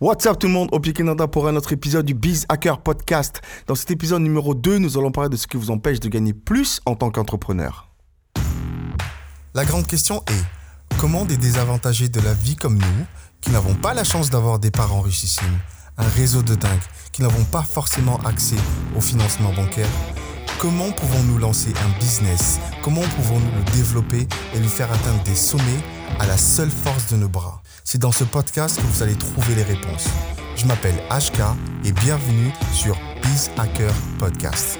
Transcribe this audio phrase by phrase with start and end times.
[0.00, 3.40] What's up tout le monde, Opi Canada pour un autre épisode du Biz Hacker Podcast.
[3.66, 6.32] Dans cet épisode numéro 2, nous allons parler de ce qui vous empêche de gagner
[6.32, 7.88] plus en tant qu'entrepreneur.
[9.54, 13.06] La grande question est, comment des désavantagés de la vie comme nous,
[13.40, 15.58] qui n'avons pas la chance d'avoir des parents richissimes,
[15.96, 16.78] un réseau de dingue,
[17.10, 18.54] qui n'avons pas forcément accès
[18.96, 19.90] au financement bancaire,
[20.60, 22.60] comment pouvons-nous lancer un business?
[22.84, 25.82] Comment pouvons-nous le développer et lui faire atteindre des sommets
[26.20, 27.57] à la seule force de nos bras?
[27.90, 30.08] C'est dans ce podcast que vous allez trouver les réponses.
[30.56, 31.40] Je m'appelle HK
[31.86, 34.78] et bienvenue sur Biz Hacker Podcast.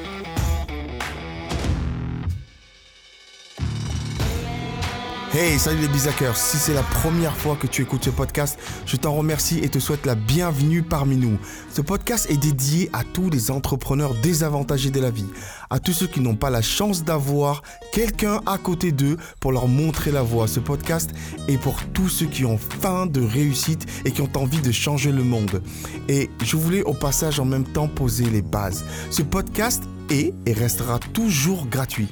[5.35, 6.39] Hey, salut les Bizackers.
[6.39, 9.79] Si c'est la première fois que tu écoutes ce podcast, je t'en remercie et te
[9.79, 11.37] souhaite la bienvenue parmi nous.
[11.71, 15.27] Ce podcast est dédié à tous les entrepreneurs désavantagés de la vie,
[15.69, 19.69] à tous ceux qui n'ont pas la chance d'avoir quelqu'un à côté d'eux pour leur
[19.69, 20.49] montrer la voie.
[20.49, 21.11] Ce podcast
[21.47, 25.13] est pour tous ceux qui ont faim de réussite et qui ont envie de changer
[25.13, 25.63] le monde.
[26.09, 28.83] Et je voulais au passage en même temps poser les bases.
[29.11, 32.09] Ce podcast est et restera toujours gratuit.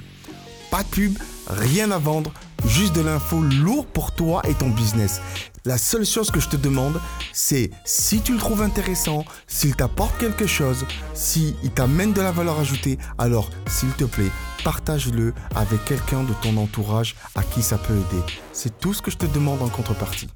[0.70, 2.30] Pas de pub, rien à vendre
[2.66, 5.20] juste de l'info lourd pour toi et ton business.
[5.64, 7.00] La seule chose que je te demande,
[7.32, 12.58] c'est si tu le trouves intéressant, s'il t'apporte quelque chose, s'il t'amène de la valeur
[12.60, 14.30] ajoutée, alors s'il te plaît,
[14.64, 18.22] partage-le avec quelqu'un de ton entourage à qui ça peut aider.
[18.52, 20.28] C'est tout ce que je te demande en contrepartie.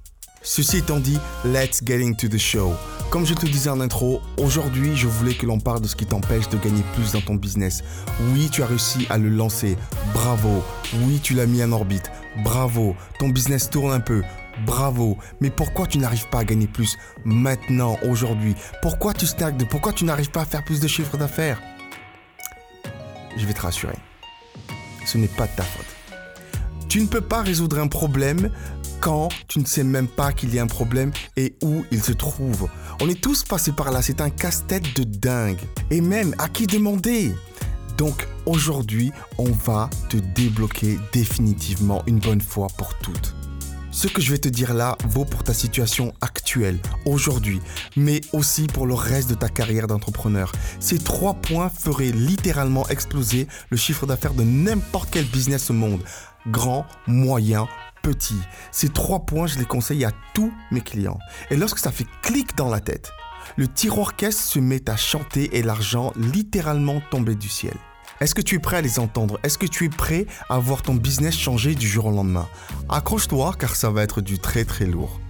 [0.43, 2.73] Ceci étant dit, let's get into the show.
[3.11, 6.07] Comme je te disais en intro, aujourd'hui je voulais que l'on parle de ce qui
[6.07, 7.85] t'empêche de gagner plus dans ton business.
[8.33, 9.77] Oui, tu as réussi à le lancer,
[10.15, 10.65] bravo.
[11.03, 12.11] Oui, tu l'as mis en orbite,
[12.43, 12.97] bravo.
[13.19, 14.23] Ton business tourne un peu,
[14.65, 15.19] bravo.
[15.43, 18.55] Mais pourquoi tu n'arrives pas à gagner plus maintenant, aujourd'hui?
[18.81, 19.67] Pourquoi tu stagnes?
[19.69, 21.61] Pourquoi tu n'arrives pas à faire plus de chiffre d'affaires?
[23.37, 23.99] Je vais te rassurer.
[25.05, 25.85] Ce n'est pas de ta faute.
[26.89, 28.51] Tu ne peux pas résoudre un problème
[29.01, 32.13] quand tu ne sais même pas qu'il y a un problème et où il se
[32.13, 32.69] trouve.
[33.01, 35.61] On est tous passés par là, c'est un casse-tête de dingue.
[35.91, 37.35] Et même, à qui demander?
[37.97, 43.35] Donc aujourd'hui, on va te débloquer définitivement une bonne fois pour toutes.
[43.93, 47.61] Ce que je vais te dire là vaut pour ta situation actuelle, aujourd'hui,
[47.97, 50.53] mais aussi pour le reste de ta carrière d'entrepreneur.
[50.79, 56.03] Ces trois points feraient littéralement exploser le chiffre d'affaires de n'importe quel business au monde.
[56.47, 57.67] Grand, moyen
[58.03, 58.39] petit.
[58.73, 61.19] Ces trois points, je les conseille à tous mes clients.
[61.51, 63.11] Et lorsque ça fait clic dans la tête,
[63.57, 67.75] le tiroir caisse se met à chanter et l'argent littéralement tomber du ciel.
[68.21, 69.41] Est-ce que tu es prêt à les entendre?
[69.43, 72.49] Est-ce que tu es prêt à voir ton business changer du jour au lendemain?
[72.89, 75.21] Accroche-toi car ça va être du très très lourd.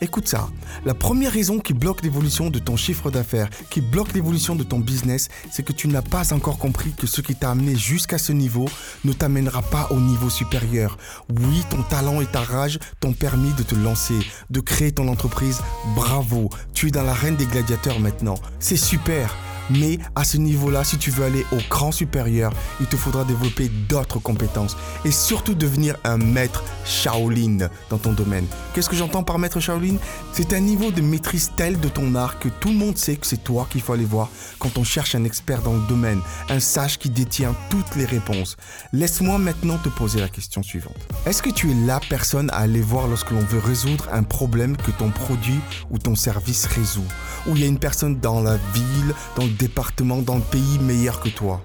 [0.00, 0.48] Écoute ça,
[0.84, 4.78] la première raison qui bloque l'évolution de ton chiffre d'affaires, qui bloque l'évolution de ton
[4.78, 8.30] business, c'est que tu n'as pas encore compris que ce qui t'a amené jusqu'à ce
[8.30, 8.66] niveau
[9.04, 10.98] ne t'amènera pas au niveau supérieur.
[11.30, 14.18] Oui, ton talent et ta rage t'ont permis de te lancer,
[14.50, 15.60] de créer ton entreprise.
[15.96, 18.36] Bravo, tu es dans l'arène des gladiateurs maintenant.
[18.60, 19.34] C'est super.
[19.70, 23.68] Mais à ce niveau-là, si tu veux aller au cran supérieur, il te faudra développer
[23.88, 28.46] d'autres compétences et surtout devenir un maître Shaolin dans ton domaine.
[28.74, 29.96] Qu'est-ce que j'entends par maître Shaolin?
[30.32, 33.26] C'est un niveau de maîtrise tel de ton art que tout le monde sait que
[33.26, 34.28] c'est toi qu'il faut aller voir
[34.58, 38.56] quand on cherche un expert dans le domaine, un sage qui détient toutes les réponses.
[38.92, 40.96] Laisse-moi maintenant te poser la question suivante.
[41.26, 44.76] Est-ce que tu es la personne à aller voir lorsque l'on veut résoudre un problème
[44.76, 47.04] que ton produit ou ton service résout?
[47.46, 50.78] Ou il y a une personne dans la ville, dans le département dans le pays
[50.80, 51.60] meilleur que toi.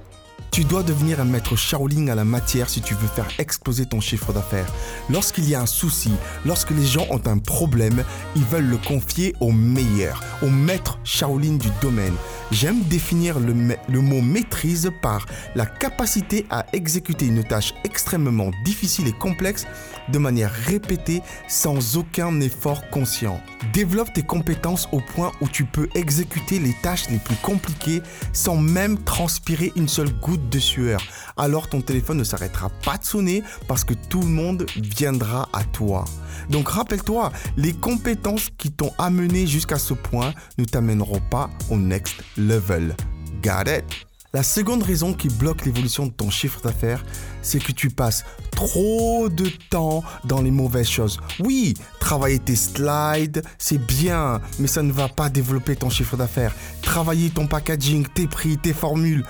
[0.54, 4.00] Tu dois devenir un maître Shaolin à la matière si tu veux faire exploser ton
[4.00, 4.72] chiffre d'affaires.
[5.10, 6.12] Lorsqu'il y a un souci,
[6.46, 8.04] lorsque les gens ont un problème,
[8.36, 12.14] ils veulent le confier au meilleur, au maître Shaolin du domaine.
[12.52, 13.56] J'aime définir le,
[13.90, 15.26] le, mot maîtrise par
[15.56, 19.66] la capacité à exécuter une tâche extrêmement difficile et complexe
[20.10, 23.42] de manière répétée sans aucun effort conscient.
[23.72, 28.02] Développe tes compétences au point où tu peux exécuter les tâches les plus compliquées
[28.34, 31.02] sans même transpirer une seule goutte de sueur.
[31.38, 35.64] Alors ton téléphone ne s'arrêtera pas de sonner parce que tout le monde viendra à
[35.64, 36.06] toi.
[36.50, 42.24] Donc rappelle-toi, les compétences qui t'ont amené jusqu'à ce point ne t'amèneront pas au next
[42.38, 42.96] level.
[43.42, 44.13] Got it?
[44.36, 47.06] La seconde raison qui bloque l'évolution de ton chiffre d'affaires,
[47.44, 51.20] c'est que tu passes trop de temps dans les mauvaises choses.
[51.40, 56.56] Oui, travailler tes slides, c'est bien, mais ça ne va pas développer ton chiffre d'affaires.
[56.82, 59.24] Travailler ton packaging, tes prix, tes formules,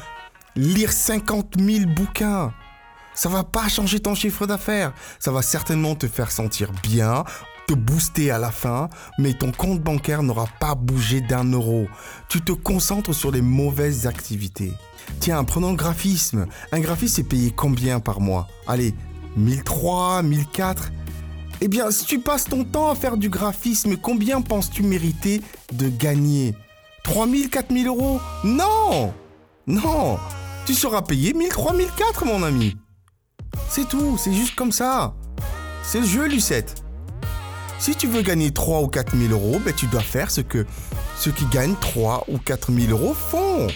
[0.55, 2.53] lire 50 000 bouquins.
[3.13, 4.93] Ça va pas changer ton chiffre d'affaires.
[5.19, 7.25] Ça va certainement te faire sentir bien,
[7.73, 11.87] te booster à la fin, mais ton compte bancaire n'aura pas bougé d'un euro.
[12.29, 14.73] Tu te concentres sur les mauvaises activités.
[15.19, 16.45] Tiens, prenons graphisme.
[16.71, 18.47] Un graphiste est payé combien par mois?
[18.67, 18.93] Allez,
[19.37, 20.91] 1003, 1004
[21.61, 25.41] Eh bien, si tu passes ton temps à faire du graphisme, combien penses-tu mériter
[25.71, 26.55] de gagner?
[27.03, 28.21] 3000, 4000 euros?
[28.43, 29.13] Non
[29.65, 30.19] Non
[30.65, 32.77] Tu seras payé 1000, 3000, 4 mon ami.
[33.67, 35.15] C'est tout, c'est juste comme ça.
[35.83, 36.82] C'est le jeu, Lucette.
[37.83, 40.65] Si tu veux gagner 3 ou 4 000 euros, ben tu dois faire ce que
[41.17, 43.67] ceux qui gagnent 3 ou 4 000 euros font.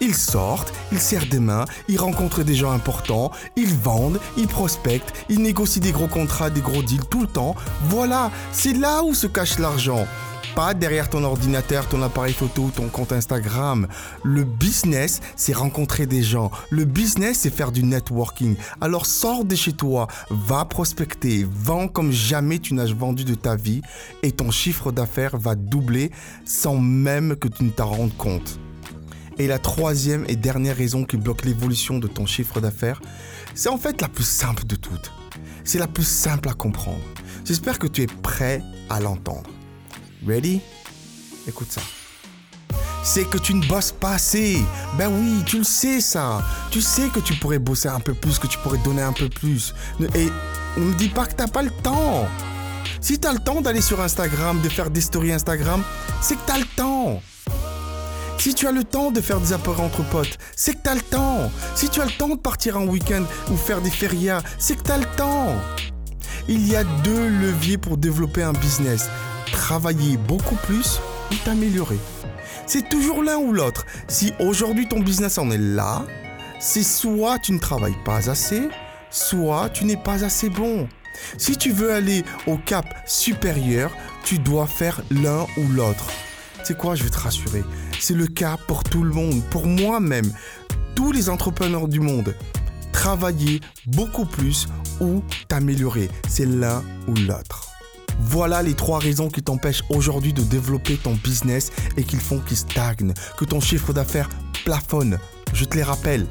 [0.00, 5.12] Ils sortent, ils serrent des mains, ils rencontrent des gens importants, ils vendent, ils prospectent,
[5.28, 7.56] ils négocient des gros contrats, des gros deals tout le temps.
[7.88, 10.06] Voilà, c'est là où se cache l'argent
[10.54, 13.86] pas derrière ton ordinateur, ton appareil photo, ton compte Instagram.
[14.22, 16.50] Le business, c'est rencontrer des gens.
[16.70, 18.56] Le business, c'est faire du networking.
[18.80, 23.56] Alors sors de chez toi, va prospecter, vends comme jamais tu n'as vendu de ta
[23.56, 23.82] vie
[24.22, 26.10] et ton chiffre d'affaires va doubler
[26.44, 28.58] sans même que tu ne t'en rendes compte.
[29.38, 33.00] Et la troisième et dernière raison qui bloque l'évolution de ton chiffre d'affaires,
[33.54, 35.12] c'est en fait la plus simple de toutes.
[35.64, 37.00] C'est la plus simple à comprendre.
[37.44, 39.48] J'espère que tu es prêt à l'entendre.
[40.26, 40.60] Ready?
[41.48, 41.80] Écoute ça.
[43.02, 44.62] C'est que tu ne bosses pas assez.
[44.98, 46.42] Ben oui, tu le sais ça.
[46.70, 49.28] Tu sais que tu pourrais bosser un peu plus, que tu pourrais donner un peu
[49.28, 49.74] plus.
[50.14, 50.28] Et
[50.76, 52.28] ne me dis pas que tu n'as pas le temps.
[53.00, 55.82] Si tu as le temps d'aller sur Instagram, de faire des stories Instagram,
[56.20, 57.22] c'est que tu as le temps.
[58.38, 60.94] Si tu as le temps de faire des apports entre potes, c'est que tu as
[60.94, 61.50] le temps.
[61.74, 64.82] Si tu as le temps de partir en week-end ou faire des férias, c'est que
[64.82, 65.54] tu as le temps.
[66.48, 69.08] Il y a deux leviers pour développer un business
[69.52, 71.00] travailler beaucoup plus
[71.30, 71.98] ou t'améliorer.
[72.66, 73.86] C'est toujours l'un ou l'autre.
[74.08, 76.04] Si aujourd'hui ton business en est là,
[76.60, 78.68] c'est soit tu ne travailles pas assez,
[79.10, 80.88] soit tu n'es pas assez bon.
[81.38, 83.90] Si tu veux aller au cap supérieur,
[84.24, 86.06] tu dois faire l'un ou l'autre.
[86.62, 87.64] C'est quoi, je vais te rassurer.
[87.98, 90.30] C'est le cas pour tout le monde, pour moi-même,
[90.94, 92.34] tous les entrepreneurs du monde.
[92.92, 94.68] Travailler beaucoup plus
[95.00, 97.69] ou t'améliorer, c'est l'un ou l'autre.
[98.22, 102.56] Voilà les trois raisons qui t'empêchent aujourd'hui de développer ton business et qui font qu'il
[102.56, 104.28] stagne, que ton chiffre d'affaires
[104.64, 105.18] plafonne.
[105.52, 106.26] Je te les rappelle.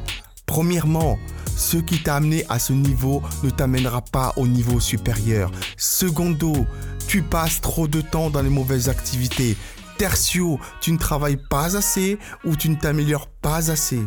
[0.46, 1.20] Premièrement,
[1.56, 5.52] ce qui t'a amené à ce niveau ne t'amènera pas au niveau supérieur.
[5.78, 6.66] Secondo,
[7.08, 9.58] tu passes trop de temps dans les mauvaises activités.
[9.98, 14.02] Tertio, tu ne travailles pas assez ou tu ne t'améliores pas assez.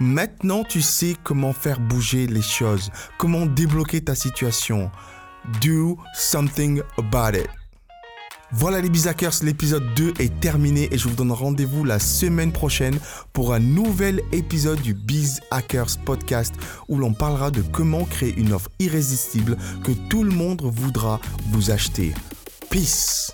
[0.00, 4.90] Maintenant, tu sais comment faire bouger les choses, comment débloquer ta situation.
[5.60, 7.48] Do something about it.
[8.52, 12.98] Voilà les Bizakers, l'épisode 2 est terminé et je vous donne rendez-vous la semaine prochaine
[13.32, 16.54] pour un nouvel épisode du Biz Hackers podcast
[16.88, 21.20] où l'on parlera de comment créer une offre irrésistible que tout le monde voudra
[21.50, 22.14] vous acheter.
[22.70, 23.32] Peace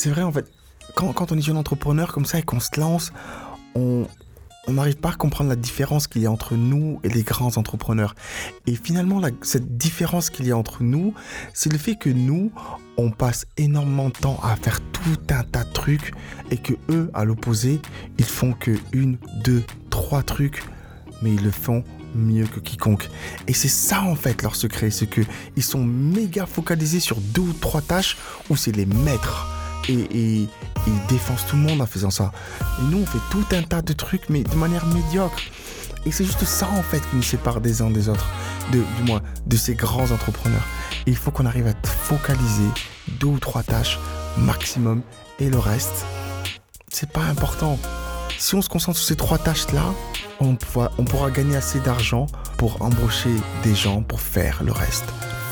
[0.00, 0.50] c'est vrai en fait,
[0.94, 3.12] quand, on est jeune entrepreneur comme ça et qu'on se lance,
[3.74, 4.06] on
[4.66, 8.14] n'arrive pas à comprendre la différence qu'il y a entre nous et les grands entrepreneurs.
[8.66, 11.12] Et finalement, cette différence qu'il y a entre nous,
[11.52, 12.50] c'est le fait que nous,
[12.96, 16.14] on passe énormément de temps à faire tout un tas de trucs
[16.50, 17.78] et que eux, à l'opposé,
[18.16, 20.62] ils font que une, deux, trois trucs,
[21.20, 23.10] mais ils le font mieux que quiconque.
[23.48, 25.20] Et c'est ça en fait leur secret, c'est que
[25.56, 28.16] ils sont méga focalisés sur deux ou trois tâches
[28.48, 30.48] où c'est les maîtres et,
[30.86, 32.32] ils défoncent tout le monde en faisant ça.
[32.78, 35.38] Et nous, on fait tout un tas de trucs, mais de manière médiocre.
[36.06, 38.26] Et c'est juste ça, en fait, qui nous sépare des uns des autres,
[38.72, 40.66] du moins, de ces grands entrepreneurs.
[41.06, 42.68] il faut qu'on arrive à focaliser
[43.20, 43.98] deux ou trois tâches
[44.38, 45.02] maximum,
[45.38, 46.06] et le reste,
[46.88, 47.78] c'est pas important.
[48.38, 49.84] Si on se concentre sur ces trois tâches-là,
[50.40, 55.04] on pourra, on pourra gagner assez d'argent pour embaucher des gens pour faire le reste.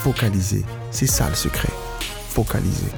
[0.03, 1.71] Focaliser, c'est ça le secret.
[2.31, 2.93] Focaliser.